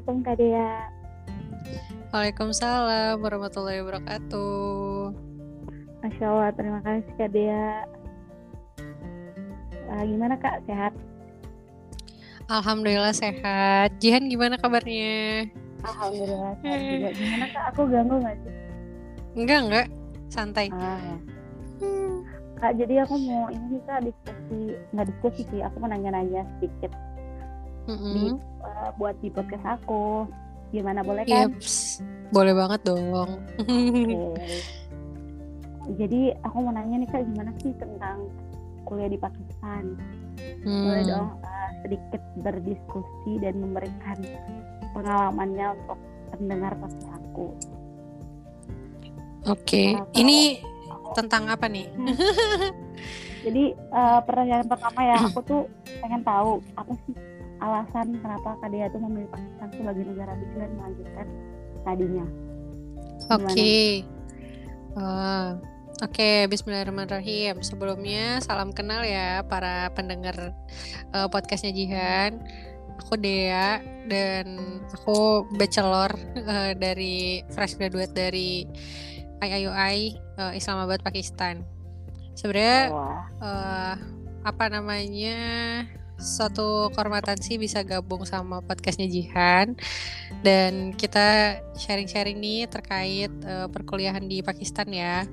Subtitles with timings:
[0.00, 0.72] Assalamualaikum Kak Dea.
[2.08, 5.12] Waalaikumsalam warahmatullahi wabarakatuh.
[6.00, 7.84] Masya Allah, terima kasih Kak Dea.
[9.92, 10.96] Uh, gimana Kak, sehat?
[12.48, 13.92] Alhamdulillah sehat.
[14.00, 15.52] Jihan gimana kabarnya?
[15.84, 17.08] Alhamdulillah sehat juga.
[17.20, 18.54] Gimana Kak, aku ganggu nggak sih?
[19.36, 19.86] Enggak, enggak.
[20.32, 20.72] Santai.
[20.72, 21.16] Ah, ya.
[22.56, 26.88] Kak, jadi aku mau ini Kak diskusi, nggak diskusi sih, aku mau nanya-nanya sedikit
[27.88, 28.12] Mm-mm.
[28.12, 28.24] di
[28.60, 30.26] uh, buat di podcast aku.
[30.70, 31.50] Gimana boleh kan?
[31.50, 31.98] Yeps.
[32.30, 33.10] Boleh banget dong.
[33.10, 34.58] Oke.
[35.98, 38.30] Jadi aku mau nanya nih Kak, gimana sih tentang
[38.84, 39.98] kuliah di Pakistan?
[40.62, 41.10] Boleh Hmm.
[41.10, 44.18] dong uh, sedikit berdiskusi dan memberikan
[44.92, 45.98] pengalamannya untuk
[46.30, 47.46] pendengar podcast aku.
[49.48, 49.98] Oke.
[49.98, 50.38] Apa- Ini
[51.10, 51.90] tentang apa nih?
[53.42, 55.62] Jadi uh, pertanyaan pertama ya, aku tuh
[55.98, 57.14] pengen tahu apa sih
[57.60, 61.26] alasan kenapa Kadea tuh memilih Pakistan sebagai negara bisu dan melanjutkan
[61.84, 62.26] tadinya.
[63.30, 64.04] Oke.
[64.90, 65.50] Eh,
[66.00, 67.60] Oke, Bismillahirrahmanirrahim.
[67.60, 70.56] Sebelumnya salam kenal ya para pendengar
[71.12, 72.40] eh, podcastnya Jihan.
[73.04, 76.08] Aku Dea dan aku bachelor
[76.40, 78.64] eh, dari fresh graduate dari
[79.44, 81.68] IIUI eh, Islamabad Pakistan.
[82.32, 82.80] Sebenarnya
[83.44, 83.94] eh,
[84.40, 85.36] apa namanya
[86.20, 89.74] suatu kehormatan sih bisa gabung sama podcastnya Jihan.
[90.44, 95.24] Dan kita sharing-sharing nih terkait eh, perkuliahan di Pakistan ya.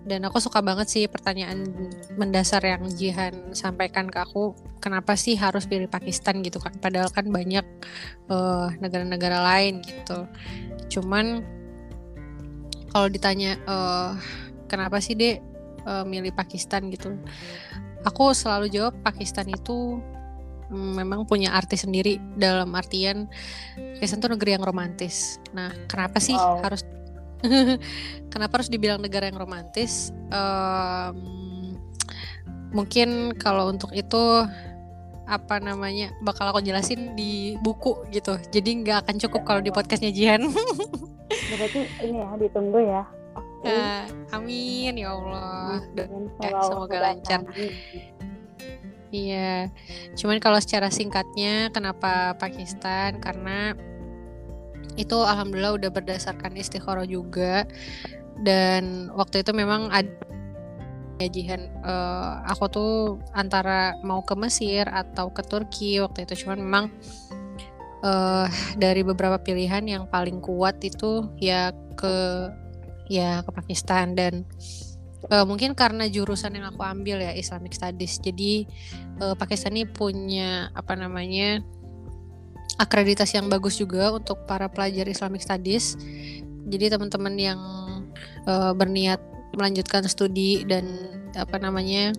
[0.00, 1.68] Dan aku suka banget sih pertanyaan
[2.16, 4.56] mendasar yang Jihan sampaikan ke aku.
[4.80, 7.66] Kenapa sih harus pilih Pakistan gitu kan padahal kan banyak
[8.30, 10.24] eh, negara-negara lain gitu.
[10.88, 11.44] Cuman
[12.94, 14.10] kalau ditanya eh,
[14.70, 15.36] kenapa sih dek
[15.84, 17.18] eh, milih Pakistan gitu
[18.04, 20.00] aku selalu jawab Pakistan itu
[20.70, 23.28] mm, memang punya arti sendiri dalam artian
[23.98, 25.36] Pakistan tuh negeri yang romantis.
[25.52, 26.64] Nah, kenapa sih Wow.
[26.64, 26.82] harus
[28.32, 30.12] kenapa harus dibilang negara yang romantis?
[30.32, 31.16] Em,
[32.70, 34.44] mungkin kalau untuk itu
[35.30, 38.34] apa namanya bakal aku jelasin di buku gitu.
[38.50, 40.42] Jadi nggak akan cukup kalau di podcastnya Jihan.
[41.50, 43.02] berarti ini ya ditunggu ya.
[43.60, 45.84] Eh, amin ya Allah.
[46.40, 47.44] Ya, Semoga- lancar.
[49.10, 49.74] Iya,
[50.14, 53.18] cuman kalau secara singkatnya kenapa Pakistan?
[53.18, 53.74] Karena
[54.94, 57.66] itu alhamdulillah udah berdasarkan istikharah juga.
[58.40, 60.08] Dan waktu itu memang ada
[61.20, 62.92] ya Jihan eh, aku tuh
[63.36, 66.46] antara mau ke Mesir atau ke Turki waktu itu.
[66.46, 66.84] Cuman memang
[68.00, 68.48] eh
[68.80, 72.48] dari beberapa pilihan yang paling kuat itu ya ke
[73.10, 74.46] ya ke Pakistan dan
[75.26, 78.22] eh, mungkin karena jurusan yang aku ambil ya Islamic Studies.
[78.22, 78.64] Jadi
[79.18, 81.58] eh, Pakistan ini punya apa namanya
[82.78, 85.98] akreditasi yang bagus juga untuk para pelajar Islamic Studies.
[86.70, 87.60] Jadi teman-teman yang
[88.46, 89.18] eh, berniat
[89.58, 90.86] melanjutkan studi dan
[91.34, 92.14] apa namanya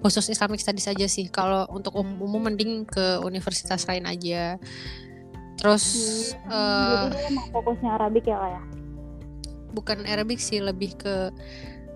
[0.00, 1.28] khusus Islamic Studies aja sih.
[1.28, 4.56] Kalau untuk umum, umum mending ke universitas lain aja.
[5.60, 5.84] Terus
[6.48, 8.79] eh, Jadi dia emang fokusnya Arabik ya Kak ya?
[9.70, 11.30] Bukan Arabic sih lebih ke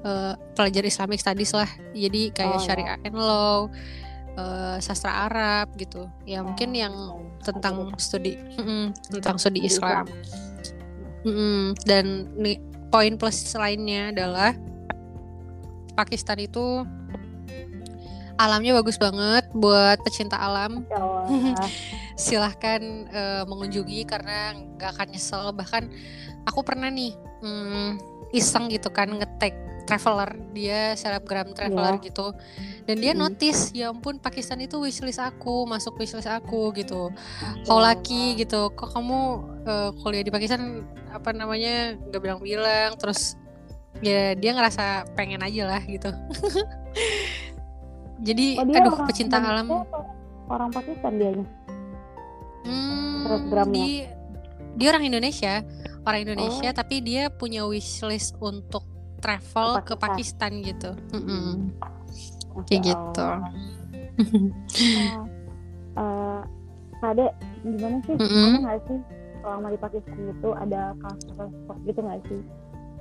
[0.05, 1.69] eh, pelajar Islamic Studies lah.
[1.93, 2.65] Jadi kayak Oh, ya.
[2.65, 3.59] Syariah and Law
[4.35, 6.07] eh, sastra Arab gitu.
[6.25, 6.95] Ya mungkin Oh, yang
[7.45, 10.09] tentang studi mm-mm, tentang studi Islam.
[11.25, 11.73] Mm-mm.
[11.89, 12.61] dan nih
[12.93, 14.53] poin plus lainnya adalah
[15.97, 16.85] Pakistan itu
[18.35, 20.83] alamnya bagus banget buat pecinta alam.
[22.19, 25.55] Silahkan eh, mengunjungi karena nggak akan nyesel.
[25.55, 25.83] Bahkan
[26.45, 27.91] aku pernah nih mm,
[28.31, 32.05] iseng gitu kan ngetek traveler dia selebgram traveler Iya.
[32.05, 32.27] gitu
[32.85, 33.21] dan dia Mm.
[33.21, 37.13] notice ya ampun Pakistan itu wishlist aku masuk wishlist aku gitu
[37.65, 37.93] how Allah.
[37.93, 39.21] lucky gitu kok kamu
[39.63, 43.37] eh, kuliah di Pakistan apa namanya nggak bilang-bilang terus
[44.01, 46.09] ya dia ngerasa pengen aja lah gitu
[48.21, 49.69] jadi Oh, dia aduh orang pecinta Indonesia alam
[50.45, 51.47] Orang Pakistan dianya.
[52.63, 53.73] Hmm, Selebgramnya.
[53.75, 53.89] di
[54.75, 55.65] dia orang Indonesia,
[56.05, 56.77] orang Indonesia Oh.
[56.77, 58.85] tapi dia punya wishlist untuk
[59.19, 60.93] travel Ke ke Pakistan, gitu.
[61.17, 61.73] Mm-mm.
[62.55, 63.27] Masya Kayak gitu.
[63.27, 63.51] Nah,
[66.01, 66.41] eh,
[67.01, 67.27] Kade,
[67.65, 68.15] gimana sih?
[68.17, 68.45] Mm-mm.
[68.45, 68.99] Ada nggak sih
[69.41, 72.41] selama di Pakistan itu ada culture shock gitu nggak sih?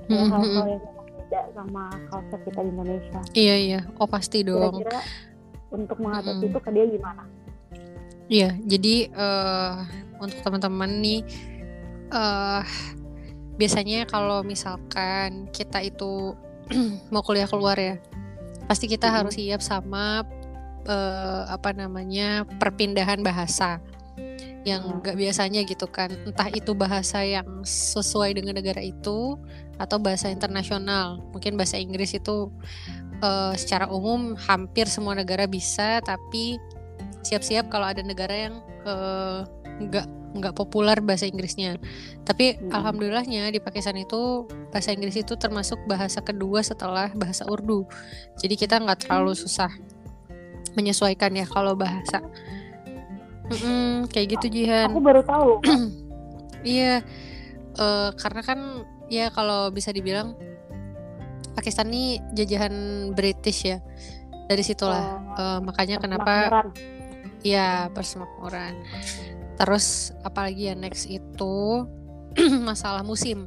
[0.04, 0.32] Kayak Mm-mm.
[0.32, 0.82] hal-hal yang
[1.14, 3.20] beda sama culture kita di Indonesia.
[3.32, 4.80] Iya iya, oh pasti dong.
[4.80, 5.00] Kira-kira
[5.72, 6.50] untuk mengatasi Mm-mm.
[6.52, 7.22] itu ke dia gimana?
[8.24, 9.74] Iya, jadi eh,
[10.16, 11.20] untuk teman-teman nih,
[12.14, 12.62] eh
[13.54, 16.34] biasanya kalau misalkan kita itu
[17.12, 17.98] mau kuliah keluar ya,
[18.64, 19.14] pasti kita Mhm.
[19.14, 20.22] harus siap sama
[20.84, 23.80] eh, apa namanya perpindahan bahasa.
[24.64, 24.96] yang Iya.
[24.96, 29.36] nggak biasanya gitu kan entah itu bahasa yang sesuai dengan negara itu
[29.76, 32.48] atau bahasa internasional mungkin bahasa Inggris itu
[33.20, 36.56] eh, secara umum hampir semua negara bisa tapi
[37.20, 38.54] siap-siap kalau ada negara yang
[38.88, 39.40] eh,
[39.80, 41.78] nggak nggak populer bahasa Inggrisnya
[42.26, 42.74] tapi Mm-mm.
[42.74, 47.86] alhamdulillahnya di Pakistan itu bahasa Inggris itu termasuk bahasa kedua setelah bahasa Urdu
[48.42, 49.70] jadi kita nggak terlalu susah
[50.74, 52.18] menyesuaikan ya kalau bahasa
[53.44, 55.60] Mm-mm, kayak gitu Jihan Aku baru tahu.
[56.64, 57.04] Iya,
[57.76, 60.32] eh, karena kan ya kalau bisa dibilang
[61.52, 62.72] Pakistan ini jajahan
[63.12, 63.84] British ya.
[64.48, 66.64] Dari situlah eh, makanya kenapa
[67.44, 68.80] ya persemakmuran.
[69.54, 71.86] Terus apalagi ya next itu
[72.68, 73.46] masalah musim.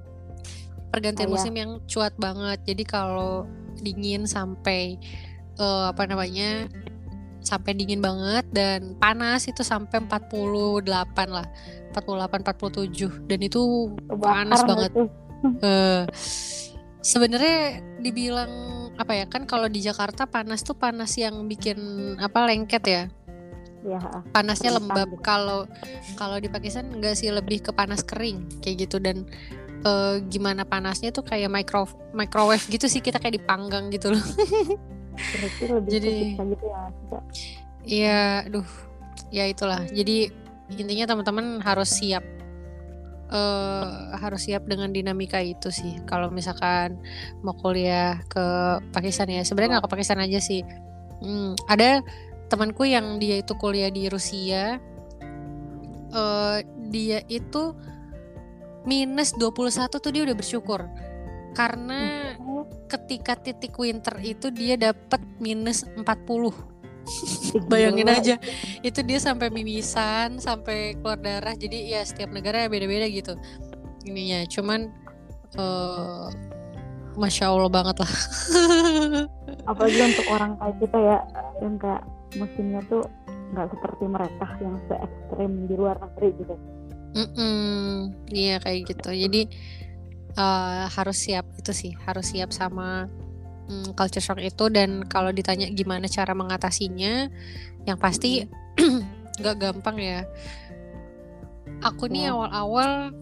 [0.88, 1.36] Pergantian Oh, iya.
[1.36, 2.64] musim yang cuat banget.
[2.64, 3.46] Jadi kalau
[3.84, 4.98] dingin sampai
[5.60, 6.68] eh, apa namanya?
[7.38, 10.84] sampai dingin banget dan panas itu sampai 48
[11.32, 11.48] lah.
[11.96, 14.92] 48 47 dan itu panas Kebakar banget.
[15.64, 16.04] eh
[17.00, 18.52] sebenarnya dibilang
[19.00, 21.78] apa ya kan kalau di Jakarta panas tuh panas yang bikin
[22.20, 23.04] apa lengket ya
[23.86, 24.02] Ya,
[24.34, 25.22] panasnya lembab gitu.
[25.22, 25.70] kalau
[26.18, 29.24] kalau di Pakistan enggak sih lebih ke panas kering kayak gitu dan
[29.86, 34.26] eh, gimana panasnya tuh kayak micro microwave gitu sih kita kayak dipanggang gitu loh
[35.78, 36.82] lebih Jadi- gitu ya.
[37.88, 38.20] Iya,
[38.52, 38.68] aduh,
[39.32, 39.80] ya itulah.
[39.88, 40.28] Jadi
[40.76, 42.20] intinya teman-teman harus siap,
[43.32, 43.88] eh
[44.20, 45.96] harus siap dengan dinamika itu sih.
[46.04, 47.00] Kalau misalkan
[47.48, 48.44] mau kuliah ke
[48.92, 50.68] Pakistan ya, sebenarnya nggak ke Pakistan aja sih.
[51.24, 52.04] Hmm, ada
[52.48, 54.80] temanku yang dia itu kuliah di Rusia,
[56.12, 56.58] eh
[56.88, 57.76] dia itu
[58.88, 60.88] minus 21 tuh dia udah bersyukur
[61.52, 62.28] karena
[62.58, 66.58] Oh, ketika titik winter itu dia dapat minus 40 ih,
[67.70, 68.36] Bayangin aja,
[68.82, 71.54] itu dia sampai mimisan, sampai keluar darah.
[71.54, 73.38] Jadi ya setiap negara beda-beda gitu.
[74.10, 74.90] Ininya, cuman
[75.54, 76.28] eh
[77.14, 78.14] masya Allah banget lah.
[79.70, 81.18] Apalagi untuk orang kayak kita ya,
[81.62, 82.04] yang kayak
[82.36, 83.06] musimnya tuh
[83.56, 86.56] nggak seperti mereka yang se ekstrim di luar negeri gitu.
[87.16, 89.10] Mm-mm, Iya kayak gitu.
[89.10, 89.42] Jadi
[90.36, 93.08] eh, harus siap itu sih, harus siap sama
[93.72, 94.68] mm, culture shock itu.
[94.68, 97.32] Dan kalau ditanya gimana cara mengatasinya,
[97.88, 98.44] yang pasti
[99.40, 100.20] nggak gampang ya.
[101.82, 102.34] Aku nih Ya.
[102.34, 103.14] awal-awal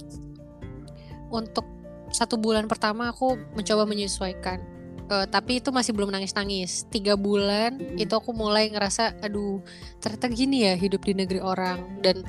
[1.30, 1.68] untuk
[2.10, 4.75] satu bulan pertama aku mencoba menyesuaikan.
[5.06, 6.90] Eh, tapi itu masih belum nangis-nangis.
[6.90, 9.62] Tiga bulan itu aku mulai ngerasa, aduh
[10.02, 12.02] ternyata gini ya hidup di negeri orang.
[12.02, 12.26] Dan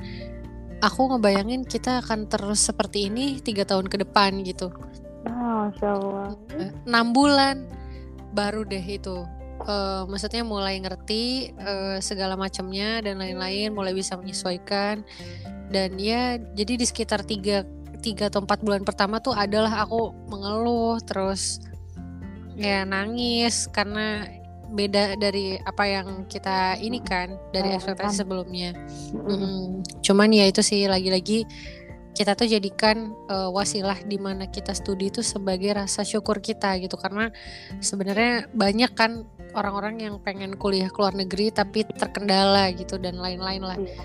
[0.85, 4.69] aku ngebayangin kita akan terus seperti ini tiga tahun ke depan gitu.
[5.25, 6.29] Masya Allah.
[6.53, 7.65] Eh, Enam bulan
[8.37, 9.25] baru deh itu.
[9.65, 15.01] Eh, maksudnya mulai ngerti eh, segala macamnya dan lain-lain, mulai bisa menyesuaikan.
[15.73, 17.65] Dan ya jadi di sekitar tiga
[17.99, 21.59] tiga atau empat bulan pertama tuh adalah aku mengeluh terus
[22.57, 24.25] ya nangis karena
[24.67, 27.77] beda dari apa yang kita ini kan dari Bayangkan.
[27.79, 28.75] ekspektasi sebelumnya.
[29.15, 29.39] Mm-mm.
[29.39, 29.67] Mm,
[30.03, 31.47] cuman ya itu sih lagi-lagi
[32.17, 36.97] kita tuh jadikan eh, wasilah di mana kita studi itu sebagai rasa syukur kita gitu
[36.97, 37.29] karena
[37.79, 39.23] sebenarnya banyak kan
[39.53, 43.77] orang-orang yang pengen kuliah ke luar negeri tapi terkendala gitu dan lain-lain lah.
[43.77, 44.03] Iya.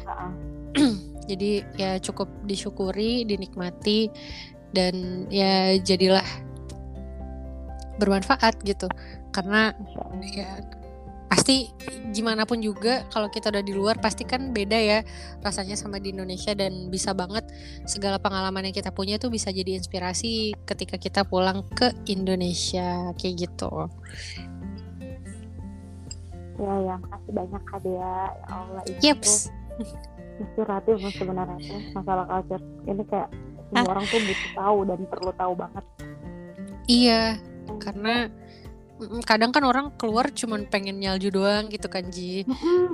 [1.32, 4.12] Jadi ya cukup disyukuri, dinikmati
[4.76, 6.24] dan ya jadilah
[8.02, 8.90] bermanfaat gitu.
[9.30, 9.70] Karena
[10.34, 10.58] ya
[11.32, 11.72] pasti
[12.12, 15.00] gimana pun juga kalau kita udah di luar pasti kan beda ya
[15.40, 17.48] rasanya sama di Indonesia dan bisa banget
[17.88, 23.48] segala pengalaman yang kita punya tuh bisa jadi inspirasi ketika kita pulang ke Indonesia kayak
[23.48, 23.88] gitu.
[26.60, 27.96] Ya, ya, makasih banyak Kak Dea.
[27.96, 29.48] Ya Allah, itu Yeps.
[30.36, 31.56] inspiratif sebenarnya
[31.96, 32.60] masalah culture.
[32.84, 33.28] Ini kayak
[33.72, 35.84] semua orang tuh butuh tahu dan perlu tahu banget.
[36.92, 37.40] Iya,
[37.78, 38.28] karena
[39.22, 42.46] kadang kan orang keluar cuman pengen nyalju doang gitu kan Ji.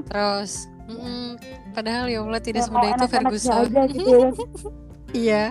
[0.06, 1.36] Terus mm,
[1.72, 3.64] padahal ya Allah tidak Ya, semudah itu Ferguson.
[3.66, 4.30] aja gitu ya.
[5.08, 5.44] Iya.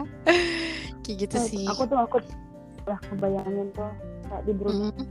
[1.01, 1.65] Kayak gitu sih.
[1.65, 2.17] Aku tuh aku
[2.83, 3.89] udah kebayangin tuh
[4.23, 5.05] kayak di Brunei Mm,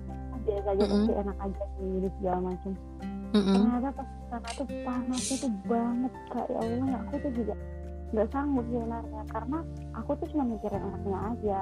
[0.46, 0.90] biasa aja Mm-mm.
[1.02, 2.72] pasti enak aja gini segala macam.
[3.32, 3.54] mm-mm.
[3.56, 7.54] Ternyata pas sana tuh panasnya tuh banget kak ya Allah aku tuh juga
[8.06, 9.58] nggak sanggup sebenarnya karena
[9.92, 11.60] aku tuh cuma mikirin anaknya aja.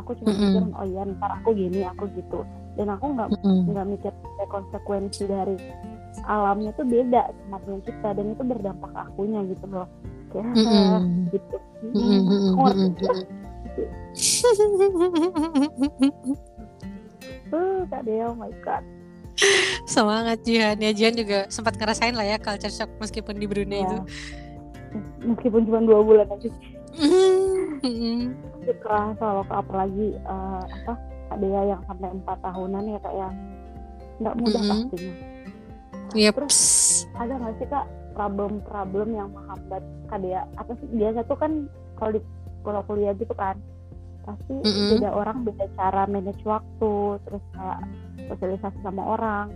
[0.00, 0.42] Aku cuma Mm-mm.
[0.52, 2.40] mikirin oh iya ntar aku gini aku gitu
[2.76, 5.56] dan aku nggak nggak mikir kayak konsekuensi dari
[6.24, 9.88] alamnya tuh beda sama punya kita dan itu berdampak akunya gitu loh
[10.32, 11.00] kayak Mm-mm.
[11.34, 11.56] gitu
[11.92, 13.12] Mm-mm, mm-mm, kuat mm-mm, ya.
[13.12, 13.26] mm-mm.
[17.52, 18.82] Uh, kak Dea oh my god
[19.86, 23.86] Semangat Jihan ya Jihan juga sempat ngerasain lah ya culture shock meskipun di Brunei ya
[23.86, 23.98] itu.
[25.22, 26.75] meskipun cuma dua bulan aja Mm-mm.
[26.96, 30.94] Itu kerasa loh apalagi eh, apa
[31.26, 33.28] Kadea yang sampai empat tahunan ya kak ya
[34.22, 34.70] nggak mudah Mhm.
[34.70, 35.14] pastinya
[36.16, 36.58] Yeps.
[37.18, 37.84] ada nggak sih kak
[38.16, 41.52] problem-problem yang menghambat Kadea apa sih biasa tuh kan
[41.98, 42.20] kalau di
[42.64, 43.58] kalau kuliah gitu kan
[44.24, 44.98] pasti Mhm.
[44.98, 47.78] beda orang beda cara manage waktu terus kayak
[48.26, 49.46] sosialisasi sama orang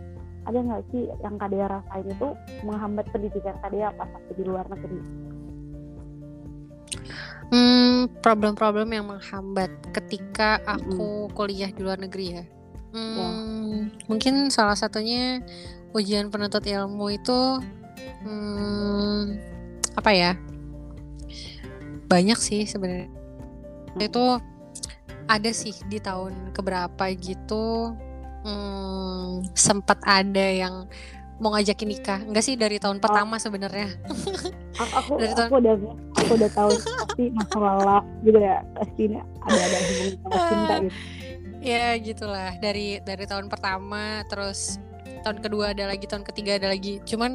[0.45, 2.29] ada nggak sih yang Kadea rasain itu
[2.63, 5.01] menghambat pendidikan Kadea pas di luar negeri
[7.51, 12.45] Hmm, problem-problem yang menghambat ketika aku kuliah di luar negeri ya.
[12.91, 15.43] Hmm, mungkin salah satunya
[15.95, 17.59] ujian penuntut ilmu itu
[18.23, 19.35] hmm,
[19.99, 20.33] apa ya?
[22.07, 23.11] Banyak sih sebenarnya.
[23.99, 24.39] Itu
[25.27, 27.95] ada sih di tahun keberapa gitu.
[28.47, 30.87] Hmm, sempat ada yang
[31.41, 32.21] mau ngajakin nikah.
[32.23, 33.97] Enggak sih dari tahun pertama sebenarnya.
[34.77, 35.75] aku aku, Dari tahun- aku udah
[36.31, 40.99] aku udah tahu pasti masalah love gitu ya pasti ada ada hubungan sama cinta gitu.
[41.61, 42.51] Ya gitulah.
[42.63, 44.79] Dari dari tahun pertama terus
[45.27, 47.03] tahun kedua ada lagi tahun ketiga ada lagi.
[47.03, 47.35] Cuman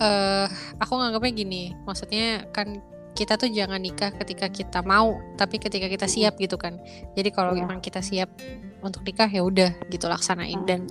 [0.00, 0.46] eh
[0.80, 2.80] aku nganggapnya gini maksudnya kan
[3.12, 6.80] kita tuh jangan nikah ketika kita mau tapi ketika kita siap gitu kan.
[7.12, 7.68] Jadi kalau Iya.
[7.68, 8.32] emang kita siap
[8.80, 10.64] untuk nikah ya udah gitu laksanain.
[10.64, 10.88] Dan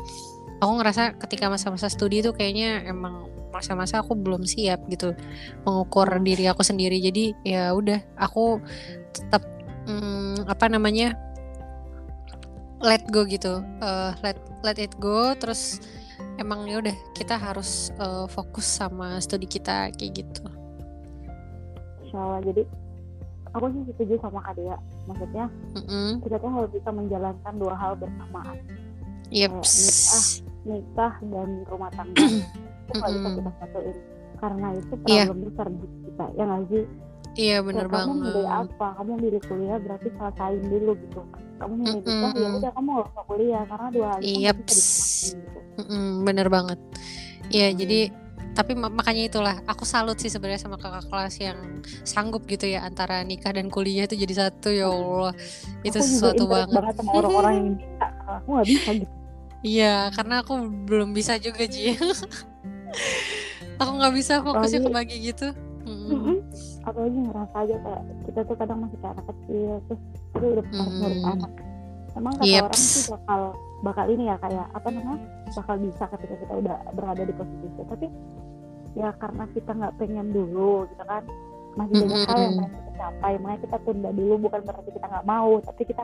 [0.62, 5.14] aku ngerasa ketika masa-masa studi tuh kayaknya emang masa-masa aku belum siap gitu
[5.64, 6.24] mengukur Hmm.
[6.24, 8.62] diri aku sendiri jadi ya udah aku
[9.12, 9.42] tetap
[9.86, 11.14] hmm, apa namanya
[12.80, 15.84] let go gitu Eh, let let it go terus
[16.38, 20.44] emang ya udah kita harus eh, fokus sama studi kita kayak gitu
[22.06, 22.64] Insya Allah jadi
[23.52, 24.78] aku sih setuju sama Kak Dea
[25.10, 26.22] maksudnya Mm-mm.
[26.22, 28.58] kita tuh harus bisa menjalankan dua hal bersamaan
[29.30, 29.74] Yeps.
[30.62, 32.18] nikah dan rumah tangga.
[32.86, 33.98] Itu nggak bisa kita satuin.
[34.36, 35.24] Karena itu Iya.
[35.26, 36.84] problem besar di kita ya nggak sih?
[37.36, 38.68] Iya bener Kayak kamu milih banget.
[38.68, 38.88] apa?
[38.96, 41.22] Kamu milih kuliah berarti selesaiin dulu gitu.
[41.56, 42.58] Kamu milih nikah ya Mm-mm.
[42.58, 44.74] udah kamu nggak usah kuliah karena dua hal itu nggak Yeps.
[44.74, 44.90] bisa
[45.36, 45.60] gitu.
[45.80, 46.80] Mm-mm, bener banget.
[47.50, 47.78] Iya Hmm.
[47.78, 48.00] jadi
[48.50, 51.60] tapi ma- makanya itulah aku salut sih sebenarnya sama kakak kelas yang
[52.04, 55.32] sanggup gitu ya antara nikah dan kuliah itu jadi satu ya Allah.
[55.82, 56.96] Itu aku sesuatu interest banget.
[56.98, 59.14] sama orang-orang yang karena aku nggak bisa gitu
[59.60, 61.96] Iya, karena aku belum bisa juga Ji.
[63.80, 65.48] aku nggak bisa fokusnya Apalagi- kebagi gitu.
[65.80, 66.10] Mm-mm.
[66.12, 66.38] Mm-mm.
[66.80, 71.26] apalagi ngerasa aja kayak kita tuh kadang masih kayak anak kecil terus itu udah Mm.
[71.28, 71.52] anak
[72.14, 72.62] emang kata Yeps.
[72.62, 73.42] orang sih bakal
[73.80, 77.82] bakal ini ya kayak apa namanya bakal bisa ketika kita udah berada di posisi itu
[77.84, 78.08] tapi
[78.94, 81.24] ya karena kita nggak pengen dulu gitu kan
[81.74, 85.26] masih banyak hal yang pengen kita capai makanya kita tunda dulu bukan berarti kita nggak
[85.26, 86.04] mau tapi kita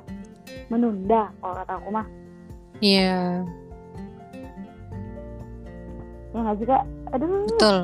[0.68, 2.08] menunda kalau kata aku mah
[2.84, 3.44] Iya,
[6.36, 6.84] ya nggak sih kak.
[7.15, 7.48] Aduh.
[7.48, 7.77] Betul.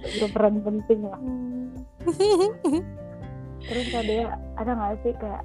[0.00, 1.20] peran peran penting lah
[3.68, 5.44] terus ada ada nggak sih kayak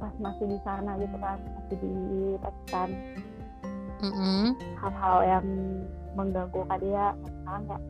[0.00, 1.94] pas masih di sana gitu kan masih di
[2.40, 2.88] Pakistan
[4.00, 4.56] Mm-mm.
[4.80, 5.46] hal-hal yang
[6.16, 7.82] mengganggu Kadia misalkan kayak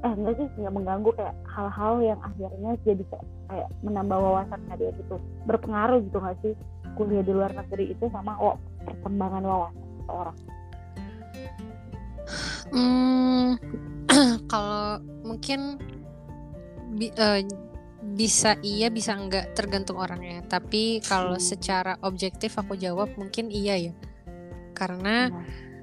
[0.00, 4.96] eh enggak sih nggak mengganggu kayak hal-hal yang akhirnya jadi kayak, kayak menambah wawasan Kadia
[4.96, 5.20] gitu.
[5.44, 6.54] Berpengaruh gitu nggak sih?
[6.96, 8.56] Kuliah di luar negeri itu sama oh,
[8.90, 10.36] perkembangan wawasan seseorang
[12.70, 13.58] Hmm,
[14.52, 15.82] kalau mungkin
[16.94, 17.42] bi- eh,
[18.14, 20.46] bisa iya bisa enggak tergantung orangnya.
[20.46, 21.42] Tapi kalau Hmm.
[21.42, 23.94] secara objektif aku jawab mungkin iya ya.
[24.78, 25.26] Karena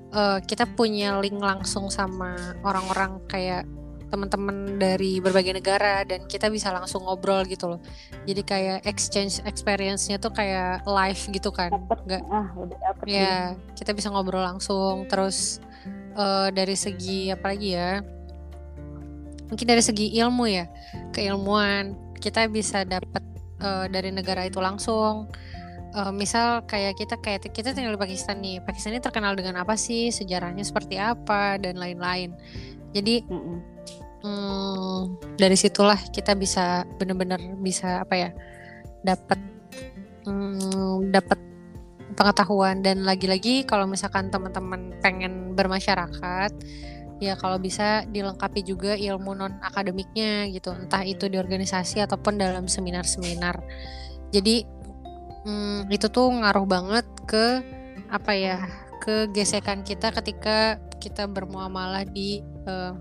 [0.08, 3.68] eh, kita punya link langsung sama orang-orang kayak
[4.08, 7.80] teman-teman dari berbagai negara dan kita bisa langsung ngobrol gitu loh.
[8.24, 11.72] Jadi kayak exchange experience-nya tuh kayak live gitu kan.
[11.72, 12.48] dapet Nggak ah
[12.80, 13.06] dapet.
[13.08, 13.36] Ya,
[13.76, 15.06] kita bisa ngobrol langsung.
[15.12, 15.60] Terus
[16.16, 18.00] eh, dari segi apa lagi ya?
[19.48, 20.68] Mungkin dari segi ilmu ya,
[21.16, 23.24] keilmuan kita bisa dapat
[23.60, 25.28] eh, dari negara itu langsung.
[25.98, 28.62] Eh, misal kayak kita kayak kita tinggal di Pakistan nih.
[28.62, 30.14] Pakistan ini terkenal dengan apa sih?
[30.14, 32.36] Sejarahnya seperti apa dan lain-lain.
[32.92, 33.58] Jadi Mm-mm.
[34.24, 35.00] hmm,
[35.40, 38.30] dari situlah kita bisa benar-benar bisa apa ya?
[39.04, 39.40] Dapat
[40.28, 41.40] hmm, dapat
[42.18, 46.52] pengetahuan dan lagi-lagi kalau misalkan teman-teman pengen bermasyarakat
[47.18, 52.70] ya kalau bisa dilengkapi juga ilmu non akademiknya gitu entah itu di organisasi ataupun dalam
[52.70, 53.58] seminar-seminar
[54.30, 54.66] jadi
[55.46, 57.62] hmm, itu tuh ngaruh banget ke
[58.14, 58.58] apa ya
[59.02, 62.94] ke gesekan kita ketika kita bermuamalah di eh,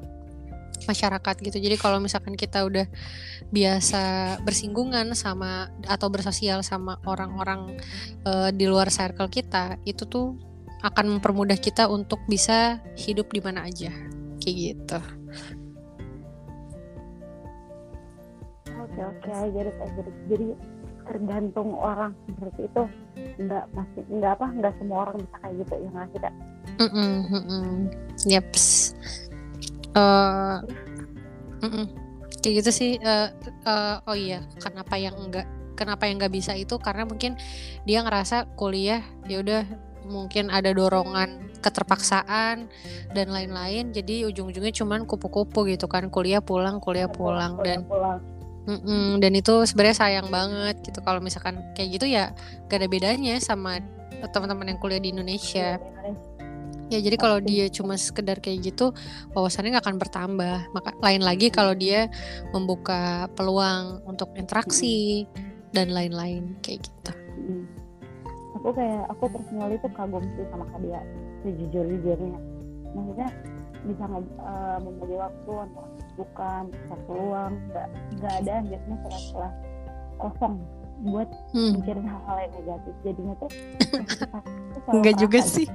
[0.84, 1.56] masyarakat gitu.
[1.56, 2.86] Jadi kalau misalkan kita udah
[3.48, 7.76] biasa bersinggungan sama atau bersosial sama orang-orang
[8.24, 10.36] eh, di luar circle kita itu tuh
[10.84, 13.90] akan mempermudah kita untuk bisa hidup di mana aja.
[14.38, 15.00] Kayak gitu.
[18.96, 20.46] oke jadi jadi jadi
[21.06, 22.82] tergantung orang seperti itu
[23.40, 26.34] nggak masih nggak apa nggak semua orang bisa kayak gitu ya nggak
[26.76, 27.74] mm -mm, mm -mm.
[28.26, 28.66] Yeps.
[29.96, 30.60] Uh,
[31.64, 31.86] mm -mm.
[32.44, 33.32] kayak gitu sih uh,
[33.64, 37.36] uh, oh iya kenapa yang enggak kenapa yang nggak bisa itu karena mungkin
[37.84, 39.62] dia ngerasa kuliah ya udah
[40.06, 42.70] mungkin ada dorongan keterpaksaan
[43.10, 48.22] dan lain-lain jadi ujung-ujungnya cuman kupu-kupu gitu kan kuliah pulang kuliah pulang, dan pulang.
[48.66, 52.34] Mm-mm, dan itu sebenarnya sayang banget gitu kalau misalkan kayak gitu ya
[52.66, 53.78] gak ada bedanya sama
[54.34, 55.78] teman-teman yang kuliah di Indonesia.
[56.86, 58.94] Ya jadi kalau dia cuma sekedar kayak gitu
[59.34, 60.58] wawasannya nggak akan bertambah.
[60.70, 62.06] Maka lain lagi kalau dia
[62.54, 65.26] membuka peluang untuk interaksi
[65.74, 67.12] dan lain-lain kayak gitu.
[68.58, 71.00] Aku kayak aku personal itu kagum sih sama kak dia
[71.42, 72.38] sejujur-jujurnya.
[72.94, 73.28] Maksudnya
[73.86, 74.04] bisa
[74.42, 77.88] uh, membagi waktu untuk bukan bisa peluang nggak
[78.18, 79.52] nggak ada biasanya setelah
[80.16, 80.54] kosong
[81.04, 81.72] buat hmm.
[81.76, 83.50] mikirin hal-hal yang negatif jadinya tuh
[84.96, 85.68] enggak juga sih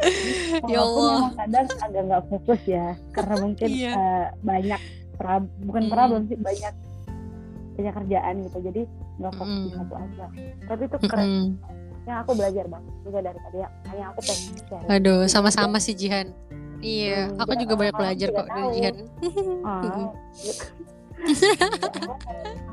[0.70, 3.92] ya Allah kadang agak nggak fokus ya karena mungkin iya.
[3.94, 4.80] uh, banyak
[5.18, 5.92] pra, bukan hmm.
[5.92, 6.74] problem sih banyak
[7.74, 8.82] banyak kerjaan gitu jadi
[9.18, 9.66] nggak fokus hmm.
[9.66, 10.26] di satu aja
[10.70, 11.48] tapi itu keren hmm.
[12.06, 13.58] yang aku belajar banget juga dari tadi
[13.98, 16.30] yang aku pengen share aduh sama-sama sih Jihan
[16.82, 18.96] Iya, hmm, aku juga banyak belajar kok dari Jihan.
[19.62, 20.10] Oh,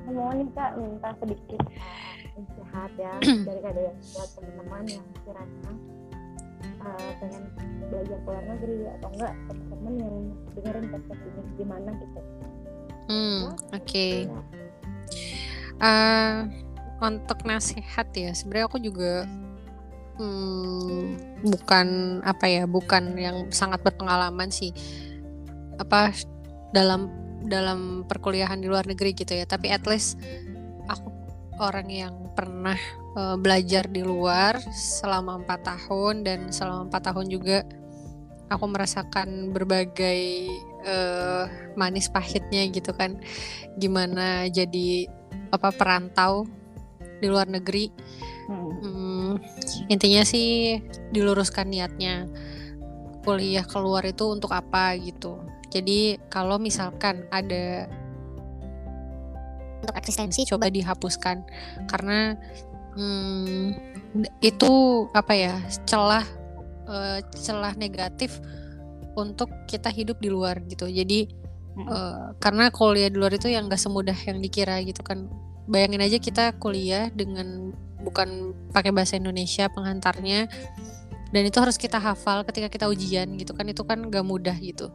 [0.02, 1.62] aku mau nih kak minta sedikit
[2.34, 3.14] sehat ya
[3.48, 5.72] dari kalian buat teman-teman yang kiranya
[6.82, 7.44] uh, pengen
[7.90, 10.16] belajar ke luar negeri atau enggak teman-teman yang
[10.58, 12.22] dengerin podcast ini gimana gitu.
[13.10, 13.42] Hmm,
[13.74, 13.86] oke.
[13.86, 14.16] Okay.
[15.80, 16.36] Uh, eh,
[17.00, 19.26] untuk nasihat ya, sebenarnya aku juga
[20.20, 21.02] hmm,
[21.48, 21.88] bukan
[22.28, 24.76] apa ya bukan yang sangat berpengalaman sih.
[25.80, 26.12] Apa
[26.76, 27.08] dalam
[27.48, 29.48] dalam perkuliahan di luar negeri gitu ya.
[29.48, 30.20] Tapi at least
[30.92, 31.10] aku
[31.60, 32.78] orang yang pernah
[33.16, 37.58] uh, belajar di luar selama empat tahun dan selama empat tahun juga
[38.50, 40.50] aku merasakan berbagai
[40.84, 41.46] uh,
[41.80, 43.16] manis pahitnya gitu kan.
[43.80, 45.08] Gimana jadi
[45.50, 46.46] apa perantau
[47.20, 47.92] di luar negeri.
[48.50, 48.89] Hmm.
[49.90, 50.80] Intinya sih
[51.12, 52.30] diluruskan niatnya
[53.26, 55.38] kuliah keluar itu untuk apa gitu.
[55.70, 57.86] Jadi kalau misalkan ada
[59.80, 61.46] untuk eksistensi coba dihapuskan.
[61.86, 62.34] Karena
[62.98, 63.78] hmm,
[64.42, 64.72] itu
[65.14, 66.26] apa ya celah
[66.90, 68.42] uh, celah negatif
[69.14, 70.90] untuk kita hidup di luar gitu.
[70.90, 71.30] Jadi
[71.86, 75.30] uh, karena kuliah di luar itu yang gak semudah yang dikira gitu kan.
[75.70, 80.48] Bayangin aja kita kuliah dengan bukan pakai bahasa Indonesia pengantarnya.
[81.30, 83.66] Dan itu harus kita hafal ketika kita ujian gitu kan.
[83.70, 84.90] Itu kan gak mudah gitu.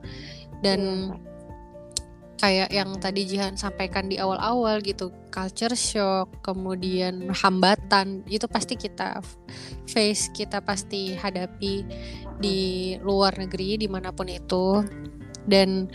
[0.58, 0.80] Dan
[1.14, 1.20] yeah.
[2.40, 9.22] kayak yang tadi Jihan sampaikan di awal-awal gitu culture shock kemudian hambatan itu pasti kita
[9.86, 11.86] face kita pasti hadapi
[12.42, 12.58] di
[13.00, 14.82] luar negeri di mana pun itu.
[15.44, 15.86] Dan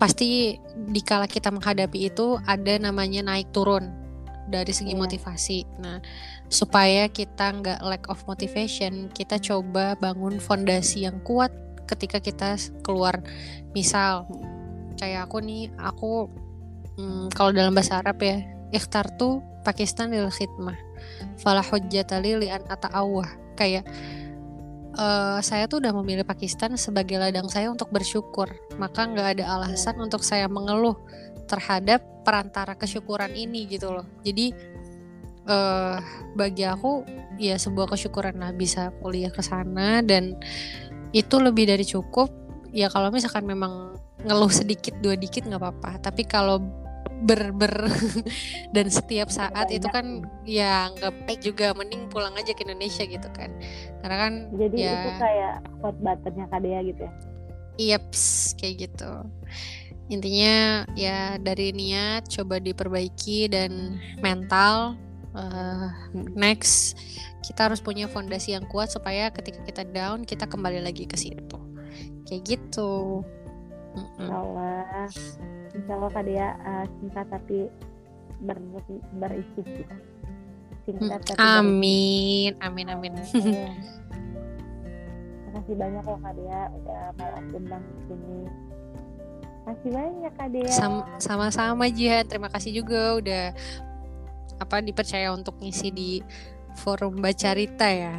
[0.00, 0.56] pasti
[0.88, 4.05] dikala kita menghadapi itu ada namanya naik turun
[4.46, 5.00] dari segi yeah.
[5.02, 5.58] motivasi.
[5.82, 5.98] Nah,
[6.46, 11.50] supaya kita nggak lack of motivation kita coba bangun fondasi yang kuat
[11.90, 13.22] ketika kita keluar
[13.74, 14.26] misal
[14.98, 16.30] kayak aku nih aku
[16.98, 20.78] hmm, kalau dalam bahasa Arab ya ikhtar tuh Pakistan lil khidmah
[21.38, 23.26] falah hujjatali li an ata'awah
[23.58, 23.86] kayak
[24.98, 29.98] uh, saya tuh udah memilih Pakistan sebagai ladang saya untuk bersyukur maka nggak ada alasan
[29.98, 30.94] untuk saya mengeluh
[31.46, 34.06] terhadap perantara kesyukuran ini gitu loh.
[34.26, 34.50] Jadi
[35.46, 35.98] uh,
[36.34, 37.06] bagi aku
[37.38, 40.34] ya sebuah kesyukuran lah bisa kuliah ke sana dan
[41.14, 42.28] itu lebih dari cukup.
[42.74, 46.02] Ya kalau misalkan memang ngeluh sedikit dua dikit nggak apa-apa.
[46.02, 46.60] Tapi kalau
[47.16, 47.88] ber ber
[48.76, 51.72] dan setiap saat itu kan ya nggak juga.
[51.72, 53.54] Mending pulang aja ke Indonesia gitu kan.
[54.02, 57.12] Karena kan jadi ya, itu kayak hot buttonnya Kadea gitu ya?
[57.76, 57.98] Iya
[58.56, 59.12] kayak gitu
[60.06, 64.94] intinya ya dari niat coba diperbaiki dan mental
[65.34, 65.90] uh,
[66.34, 66.98] next
[67.42, 71.58] kita harus punya fondasi yang kuat supaya ketika kita down kita kembali lagi ke situ.
[72.26, 73.22] Kayak gitu.
[73.94, 75.06] Insyaallah.
[75.78, 77.70] Insyaallah kak dia uh, singkat tapi
[78.42, 78.58] ber
[79.22, 79.86] berisi.
[80.90, 83.14] Singkat tapi amin amin amin.
[83.30, 83.70] Terima
[85.54, 88.65] kasih banyak loh kak dia udah mau aku undang di sini
[89.66, 90.48] kasih banyak kak
[91.18, 93.44] sama-sama Jihan terima kasih juga udah
[94.56, 96.10] apa dipercaya untuk ngisi di
[96.76, 98.14] forum Bacarita ya.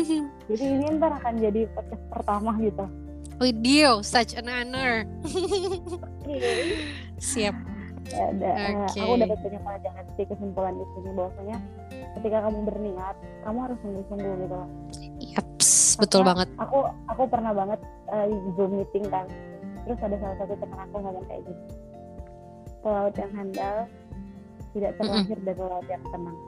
[0.48, 2.86] jadi ini ntar akan jadi podcast pertama gitu.
[3.36, 5.04] Video, such an honor.
[7.20, 7.54] Siap.
[8.06, 9.02] ya, da, eh, Oke.
[9.02, 11.56] aku dapat banyak pelajaran sih kesimpulan di sini bahwasanya
[12.14, 14.58] ketika kamu berniat kamu harus sungguh-sungguh gitu
[15.34, 16.46] Yaps, betul banget.
[16.54, 17.82] aku aku pernah banget
[18.14, 19.26] eh, zoom meeting kan
[19.86, 21.62] terus ada salah satu teman aku ngomong kayak gitu
[22.80, 23.76] pelaut yang handal
[24.72, 26.38] tidak terlahir dari laut yang tenang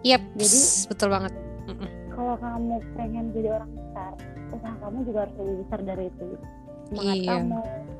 [0.00, 1.32] Yaps, Jadi- betul banget.
[1.66, 1.90] Mm-mm.
[2.10, 4.12] kalau kamu pengen jadi orang besar
[4.48, 6.26] usaha kamu juga harus lebih besar dari itu
[6.88, 7.30] semangat Iya.
[7.34, 7.58] kamu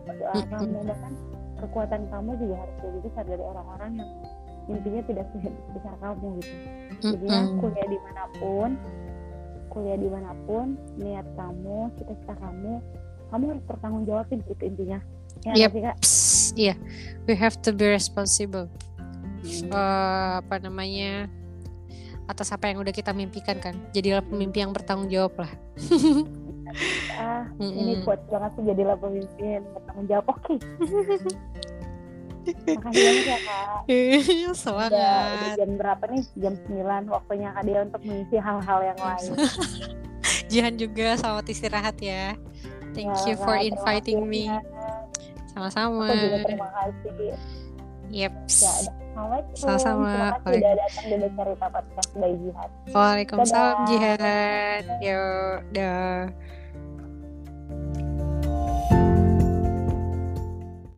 [0.09, 0.51] doa Mm-mm.
[0.51, 1.13] kamu bahkan
[1.59, 4.11] kekuatan kamu juga harus lebih besar dari orang-orang yang
[4.69, 6.55] intinya tidak sebesar kamu gitu
[7.05, 7.59] jadinya Mm-mm.
[7.59, 8.71] kuliah di mana pun
[9.69, 12.73] kuliah di mana pun niat kamu cita-cita kamu
[13.29, 14.99] kamu harus bertanggung jawabin gitu intinya
[15.45, 15.71] ya Yep.
[15.73, 15.97] kak
[16.59, 16.75] iya.
[17.29, 18.67] We have to be responsible.
[19.45, 19.71] Hmm.
[19.71, 21.31] Eh, apa namanya?
[22.29, 23.73] atas apa yang udah kita mimpikan kan.
[23.97, 25.53] Jadilah pemimpi yang bertanggung jawab lah.
[27.17, 28.05] ah ini Mm-mm.
[28.05, 30.55] kuat banget sih jadilah pemimpin bertanggung jawab oke
[32.69, 35.57] makasih banget ya kak udah, udah Semangat.
[35.57, 39.33] jam berapa nih jam 9 waktunya kak Dia untuk mengisi hal-hal yang lain
[40.49, 42.33] Jihan juga selamat istirahat ya.
[42.99, 44.51] Thank you for inviting me.
[45.55, 46.11] Sama-sama.
[46.11, 47.13] aku juga terima kasih
[48.09, 48.57] Yeps.
[48.63, 48.71] ya
[49.59, 50.11] Sama-sama.
[50.11, 53.77] terima kasih udah datang di cerita podcast by Jihad Waalaikumsalam.
[53.87, 54.83] Jihan.
[54.99, 55.23] Yo,
[55.71, 56.27] dah.